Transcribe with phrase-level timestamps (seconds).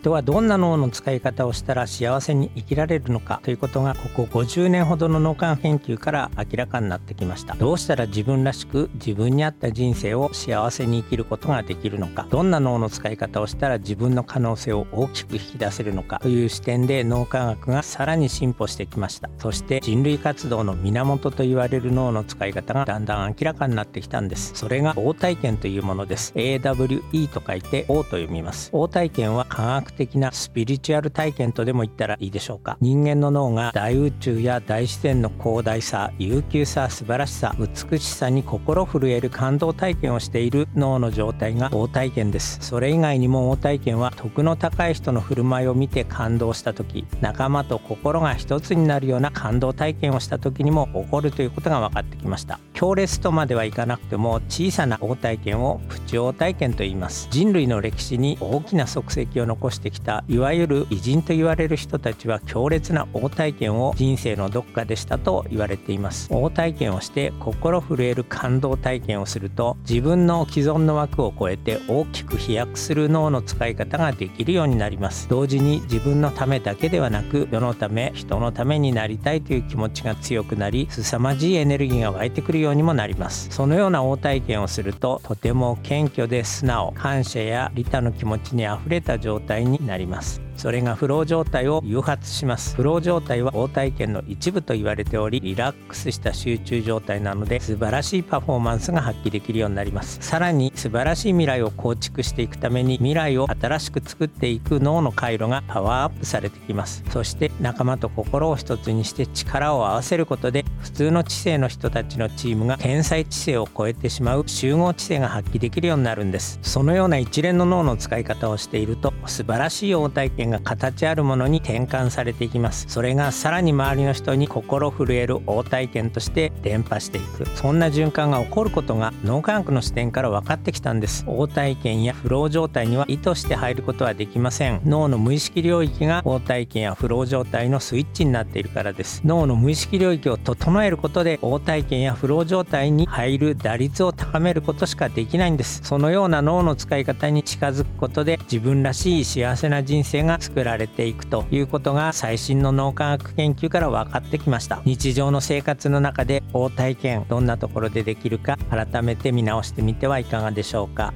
[0.00, 7.54] 人はどんな脳の使い方をしたら幸せに生きられるのかということがここ50年ほどの脳幹研究から明らかになってきました。
[7.56, 12.26] どうしたら自分らしく自分に合った人生を幸せに生きることができるのか。
[12.30, 16.18] どんな脳の使い方をしたら自分の可能性を大きく引き出せるのか。
[16.20, 19.28] という視点で脳科学がさらに進歩してきました。
[19.36, 24.52] そして人類活動の源と言われる脳の使い方がだんだん明らかになってきたんです。
[24.54, 26.32] それが応体験というものです。
[26.36, 28.70] AWE と書いて O と読みます。
[28.72, 32.76] 応体験は科学的なスピリチュアル体験とでも言ったらいいでしょうか。
[32.80, 42.58] 人間の脳が大宇宙や大自然の広大さ悠久さ素晴らしさ美しさに心震える感動体験をしている脳の状態が応体験です。
[42.60, 52.60] それ以外にも応体験は徳の高い人の振る舞いを見て感動した時仲間と心が一つになるような感動体験をした時にも起こるということが分かってきました。
[52.80, 57.28] 強烈とまではいかなくても小さな応体験をプチ応体験と言います。
[57.30, 66.28] 人類の歴史に大きな足跡を残してきたいわゆる偉人と言われる人たちは強烈な応体験を人生のどこかでしたと言われています。
[66.32, 75.28] 応体験をして心震える感動体験をすると自分の既存の枠を超えて大きく飛躍する脳の使い方ができるようになります。
[75.28, 83.48] 同時に自分のためだけではなく世のため人のためになりたいという気持ちが強くなり凄まじいエネルギーが湧いてくるようにもなります。
[83.50, 90.49] そのような応体験をするととても謙虚で素直感謝や利他の気持ちにあふれた状態になります。
[90.60, 92.76] それがフロー状態を誘発します。
[92.76, 100.18] フロー状態は応体験の一部と言われておりリラックスした集中状態なので素晴らしいパフォーマンスが発揮できるようになります。
[100.20, 107.04] さらに素晴らしい未来を構築していくために未来を新しく作っていく脳の回路がパワーアップされてきます。
[107.08, 116.58] そして仲間と心を一つにして力を合わせることで普通の知性の人たちのチームが天才知性を超えてしまう集合知性が発揮できるようになるんです。
[116.60, 122.86] そのような一連の脳の使い方をしていると素晴らしい応体験が形あるものに転換されていきます。
[122.88, 127.46] それがさらに周りの人に心震える応体験として伝播していく。
[127.56, 131.24] そんな循環が起こることが脳科学の視点から分かってきたんです。
[131.26, 134.80] 応体験やフロー状態には意図して入ることはできません。
[134.84, 139.22] 脳の無意識領域が応体験やフロー状態のスイッチになっているからです。
[139.24, 145.80] 脳の無意識領域を整えることで応体験やフロー状態に入る打率を高めることしかできないんです。
[145.84, 154.82] そのような脳の使い方に近づくことで自分らしい幸せな人生が作られていくということが最新の脳科学研究から分かってきました。
[154.84, 161.12] 日常の生活の中で応体験どんなところでできるか改めて見直してみてはいかがでしょうか。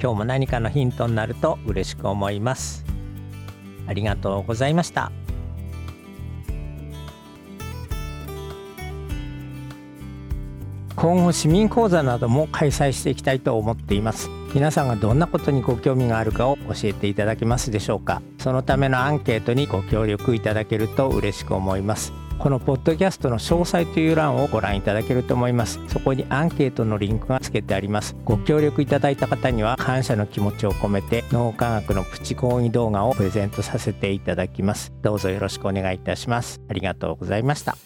[0.00, 2.84] 今日も何かのヒントになると嬉しく思います。
[3.86, 5.10] ありがとうございました。
[11.00, 14.28] 今後市民講座なども開催していきたいと思っています。
[14.52, 18.20] 皆さんがどんなことにご興味があるかを教えていただけますでしょうか。
[18.38, 22.12] そのためのアンケートにご協力いただけると嬉しく思います。
[22.40, 25.78] このポッドキャストの詳細という欄をご覧いただけると思います。
[25.86, 28.16] そこにアンケートのリンクが付けてあります。
[28.24, 34.92] ご協力いただいた方には感謝の気持ちを込めて脳科学のプチ講義動画をプレゼントさせていただきます。
[35.02, 36.60] どうぞよろしくお願いいたします。
[36.68, 37.76] ありがとうございました。